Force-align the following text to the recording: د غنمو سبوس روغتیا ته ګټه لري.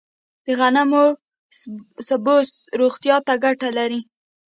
د 0.45 0.47
غنمو 0.59 1.05
سبوس 2.07 2.49
روغتیا 2.79 3.15
ته 3.27 3.33
ګټه 3.43 3.69
لري. 3.77 3.99